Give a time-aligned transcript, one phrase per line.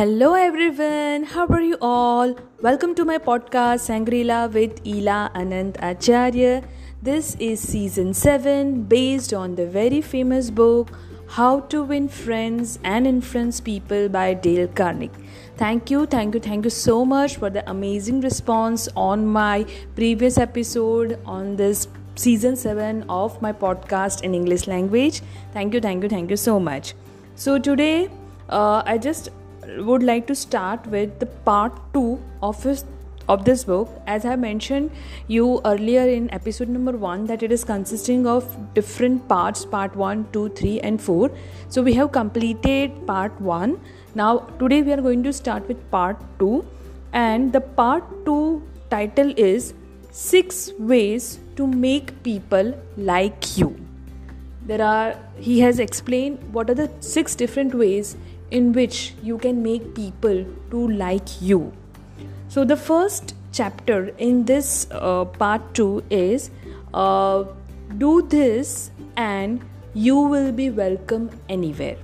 [0.00, 2.34] Hello everyone, how are you all?
[2.62, 6.62] Welcome to my podcast Sangrila with Ela Anand Acharya.
[7.02, 10.88] This is season 7 based on the very famous book
[11.28, 15.10] How to Win Friends and Influence People by Dale Carnegie.
[15.58, 20.38] Thank you, thank you, thank you so much for the amazing response on my previous
[20.38, 25.20] episode on this season 7 of my podcast in English language.
[25.52, 26.94] Thank you, thank you, thank you so much.
[27.34, 28.08] So today
[28.48, 29.28] uh, I just
[29.66, 32.84] would like to start with the part 2 of his
[33.28, 33.88] of this book.
[34.06, 34.90] As i mentioned
[35.28, 40.26] you earlier in episode number 1 that it is consisting of different parts part 1
[40.32, 41.30] 2 3 and 4
[41.68, 43.78] so we have completed part 1
[44.14, 44.30] now
[44.62, 46.64] today we are going to start with part 2
[47.12, 49.74] and the part 2 title is
[50.10, 53.70] 6 ways to make people like you.
[54.66, 58.16] There are he has explained what are the six different ways
[58.50, 61.72] in which you can make people to like you.
[62.48, 66.50] So, the first chapter in this uh, part 2 is
[66.94, 67.44] uh,
[67.98, 71.96] do this and you will be welcome anywhere.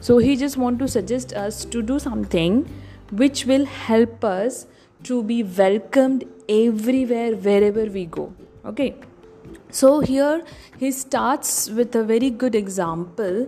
[0.00, 2.68] So, he just want to suggest us to do something
[3.10, 4.66] which will help us
[5.04, 8.32] to be welcomed everywhere wherever we go.
[8.64, 8.94] Okay.
[9.70, 10.44] So, here
[10.78, 13.46] he starts with a very good example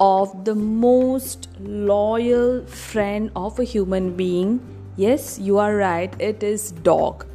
[0.00, 4.60] of the most loyal friend of a human being.
[4.96, 7.26] Yes you are right it is dog.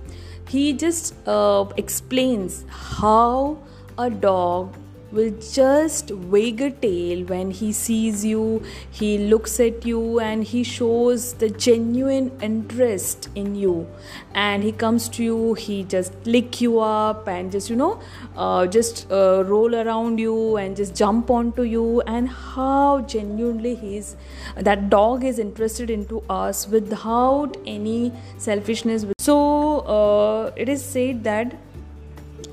[0.48, 3.58] He just uh, explains how
[3.98, 4.76] a dog
[5.12, 10.64] will just wag a tail when he sees you he looks at you and he
[10.64, 13.88] shows the genuine interest in you.
[14.34, 18.00] And he comes to you he just lick you up and just you know
[18.36, 22.02] uh, just uh, roll around you and just jump onto you.
[22.02, 24.16] And how genuinely he's
[24.56, 29.06] that dog is interested into us without any selfishness.
[29.20, 31.56] So uh, it is said that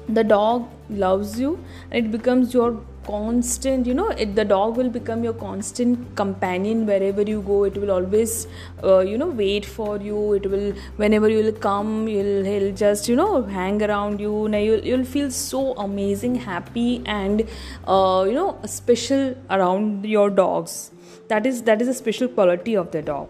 [0.08, 1.58] the dog loves you
[1.90, 6.86] and it becomes your constant you know it, the dog will become your constant companion
[6.86, 7.64] wherever you go.
[7.64, 8.46] It will always
[8.84, 10.34] uh, you know wait for you.
[10.34, 14.54] It will whenever you will come you'll he'll just you know hang around you and
[14.64, 17.46] you'll, you'll feel so amazing happy and
[17.86, 20.90] uh, you know special around your dogs.
[21.28, 23.28] That is that is a special quality of the dog.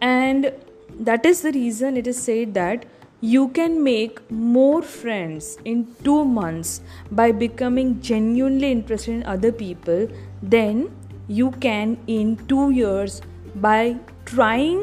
[0.00, 0.52] And
[1.00, 2.84] that is the reason it is said that
[3.24, 10.06] you can make more friends in two months by becoming genuinely interested in other people
[10.42, 10.90] than
[11.26, 13.22] you can in two years
[13.54, 13.96] by
[14.26, 14.82] trying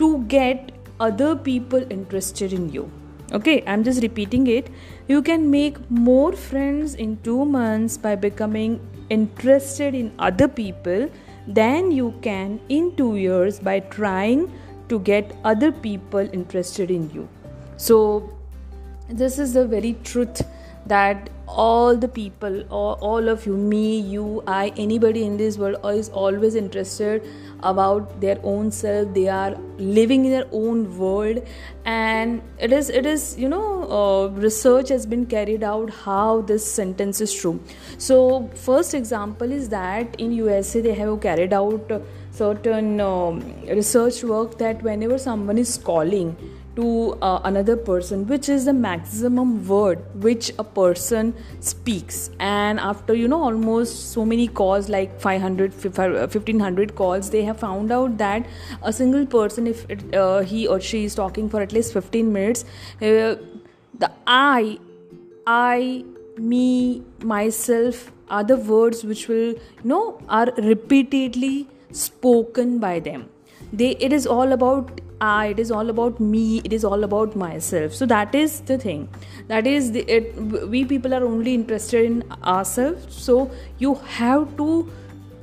[0.00, 2.90] to get other people interested in you.
[3.32, 4.68] Okay, I'm just repeating it.
[5.06, 11.08] You can make more friends in two months by becoming interested in other people
[11.46, 14.50] than you can in two years by trying
[14.88, 17.28] to get other people interested in you
[17.76, 18.30] so
[19.08, 20.42] this is the very truth
[20.86, 25.78] that all the people or all of you me you i anybody in this world
[25.92, 27.22] is always interested
[27.62, 29.12] about their own self.
[29.14, 31.42] They are living in their own world.
[31.84, 36.70] And it is it is you know uh, research has been carried out how this
[36.70, 37.60] sentence is true.
[37.98, 41.90] So first example is that in usa they have carried out
[42.30, 46.36] certain um, research work that whenever someone is calling
[46.76, 52.30] to uh, another person which is the maximum word which a person speaks.
[52.38, 57.92] And after you know almost so many calls like 500 1500 calls they have found
[57.92, 58.46] out that
[58.82, 62.32] a single person if it, uh, he or she is talking for at least 15
[62.32, 62.64] minutes
[63.02, 63.36] uh,
[63.98, 64.78] the i
[65.46, 66.04] i
[66.38, 73.28] me myself are the words which will you know are repeatedly spoken by them.
[73.72, 77.34] They it is all about I, it is all about me, it is all about
[77.36, 77.94] myself.
[77.94, 79.08] So that is the thing.
[79.48, 83.14] That is the it, we people are only interested in ourselves.
[83.14, 84.90] So you have to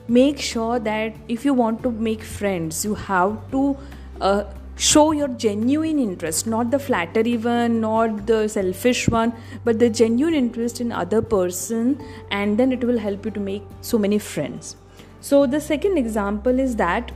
[0.07, 3.77] make sure that if you want to make friends, you have to
[4.21, 4.43] uh,
[4.75, 9.33] show your genuine interest, not the flattery one, not the selfish one,
[9.63, 11.99] but the genuine interest in other person,
[12.31, 14.75] and then it will help you to make so many friends.
[15.21, 17.11] So the second example is that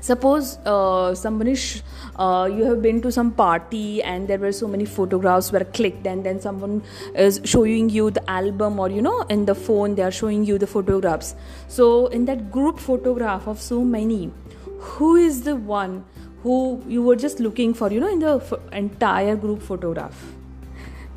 [0.00, 1.82] suppose uh, somebody sh-
[2.16, 6.06] uh, you have been to some party and there were so many photographs were clicked
[6.06, 6.82] and then someone
[7.14, 10.58] is showing you the album or you know in the phone they are showing you
[10.58, 11.34] the photographs.
[11.68, 14.32] So in that group photograph of so many
[14.78, 16.04] who is the one
[16.42, 20.32] who you were just looking for you know in the f- entire group photograph?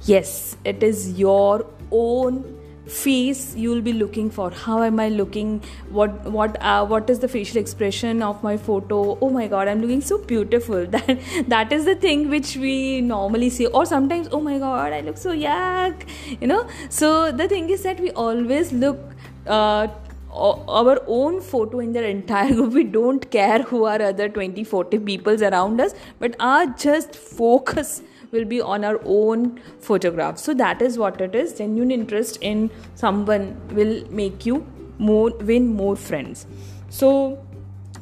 [0.06, 2.59] Yes it is your own
[2.90, 4.50] face you will be looking for.
[4.50, 5.62] How am i looking?
[5.90, 9.18] What what uh, what is the facial expression of my photo?
[9.22, 10.86] Oh my god i'm looking so beautiful.
[10.98, 13.68] That that is the thing which we normally see.
[13.68, 16.06] Or sometimes oh my god i look so yuck
[16.42, 16.68] you know?
[16.90, 19.00] So the thing is that we always look
[19.48, 19.88] uh,
[20.32, 22.74] our own photo in the entire group.
[22.80, 28.02] We don't care who are other 20 40 peoples around us but our just focus
[28.32, 30.38] will be on our own photograph.
[30.38, 31.54] So that is what it is.
[31.54, 34.66] Genuine interest in someone will make you
[34.98, 36.46] more win more friends.
[36.90, 37.46] So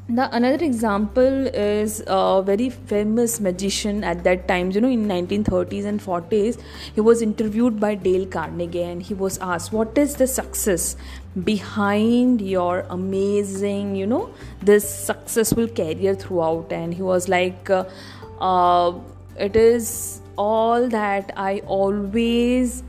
[0.10, 4.72] the another example is a very famous magician at that time.
[4.72, 6.62] You know in 1930s and 40s
[6.96, 10.96] he was interviewed by dale carnegie and he was asked what is the success
[11.44, 16.72] behind your amazing you know this successful career throughout?
[16.72, 17.84] And he was like uh,
[18.40, 18.94] uh,
[19.38, 22.84] it is all that I always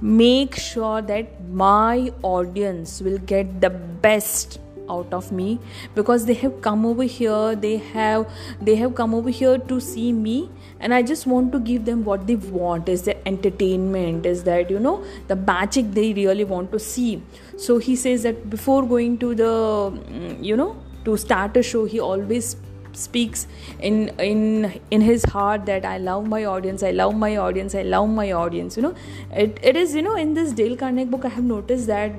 [0.00, 4.58] make sure that my audience will get the best
[4.88, 5.58] out of me
[5.94, 8.26] because they have come over here they have
[8.60, 10.48] they have come over here to see me
[10.80, 12.88] and i just want to give them what they want.
[12.88, 14.26] Is the entertainment?
[14.26, 17.22] Is that you know the magic they really want to see.
[17.56, 21.84] So he says that before going to the mm, you know to start a show
[21.84, 22.56] he always
[22.98, 23.46] speaks
[23.80, 27.82] in in in his heart that i love my audience i love my audience i
[27.82, 28.94] love my audience you know.
[29.32, 32.12] It, it is you know in this dale carnegie book i have noticed that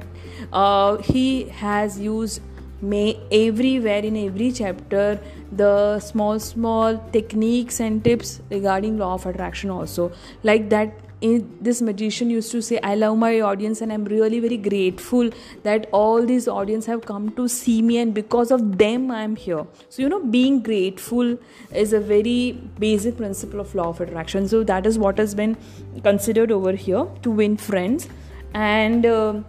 [0.53, 2.41] uh, he has used
[2.81, 5.19] may everywhere in every chapter
[5.51, 10.11] the small small techniques and tips regarding law of attraction also.
[10.43, 14.55] Like that this magician used to say i love my audience and i'm really very
[14.55, 15.29] grateful
[15.63, 19.65] that all these audience have come to see me and because of them i'm here.
[19.89, 21.37] So you know being grateful
[21.73, 24.47] is a very basic principle of law of attraction.
[24.47, 25.57] So that is what has been
[26.03, 28.07] considered over here to win friends.
[28.53, 29.41] And uh,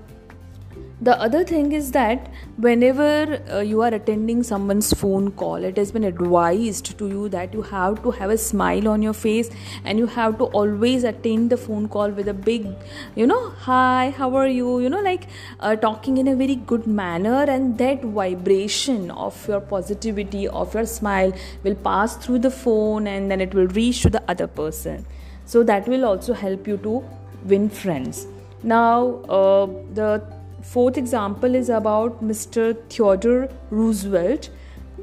[1.02, 5.90] the other thing is that whenever uh, you are attending someone's phone call it has
[5.90, 9.48] been advised to you that you have to have a smile on your face
[9.84, 12.66] and you have to always attend the phone call with a big
[13.16, 14.80] you know hi how are you?
[14.80, 15.26] You know like
[15.60, 20.84] uh, talking in a very good manner and that vibration of your positivity of your
[20.84, 21.32] smile
[21.62, 25.06] will pass through the phone and then it will reach to the other person.
[25.46, 27.02] So that will also help you to
[27.44, 28.26] win friends.
[28.62, 32.76] Now uh, the fourth example is about Mr.
[32.88, 34.50] Theodore Roosevelt.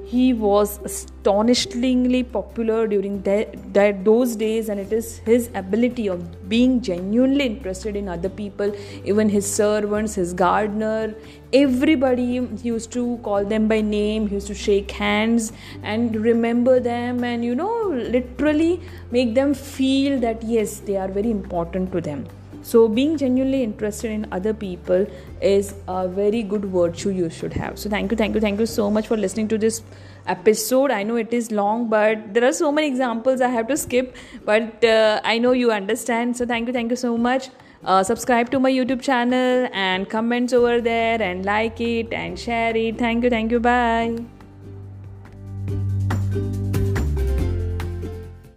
[0.06, 6.80] He was astonishingly popular during that, those days, and it is his ability of being
[6.80, 8.74] genuinely interested in other people,
[9.04, 11.14] even his servants, his gardener,
[11.52, 12.48] everybody.
[12.56, 14.28] He used to call them by name.
[14.28, 15.52] He used to shake hands
[15.84, 18.80] and remember them, and you know, literally
[19.12, 22.28] make them feel that yes, they are very important to them
[22.68, 25.06] so being genuinely interested in other people
[25.42, 27.80] is a very good virtue you should have.
[27.80, 29.82] So thank you thank you thank you so much for listening to this
[30.36, 30.92] episode.
[30.92, 34.16] I know it is long but there are so many examples i have to skip
[34.44, 36.36] but uh, i know you understand.
[36.36, 37.50] So thank you thank you so much.
[37.86, 42.76] Uh, subscribe to my youtube channel and comments over there and like it and share
[42.76, 42.98] it.
[42.98, 43.62] Thank you thank you.
[43.62, 44.37] Bye